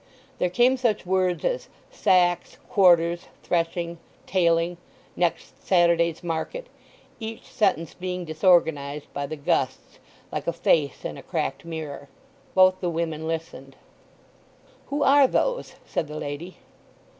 [0.39, 4.77] There came such words as "sacks," "quarters," "threshing," "tailing,"
[5.15, 6.65] "next Saturday's market,"
[7.19, 9.99] each sentence being disorganized by the gusts
[10.31, 12.09] like a face in a cracked mirror.
[12.55, 13.75] Both the women listened.
[14.87, 16.57] "Who are those?" said the lady.